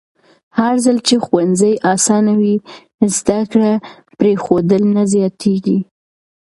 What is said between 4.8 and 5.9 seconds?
نه زیاتېږي.